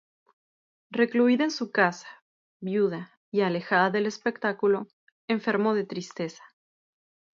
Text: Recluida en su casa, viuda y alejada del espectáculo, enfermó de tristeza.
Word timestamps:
Recluida 0.89 1.43
en 1.43 1.51
su 1.51 1.69
casa, 1.71 2.07
viuda 2.59 3.19
y 3.29 3.41
alejada 3.41 3.91
del 3.91 4.07
espectáculo, 4.07 4.87
enfermó 5.27 5.75
de 5.75 5.83
tristeza. 5.83 6.43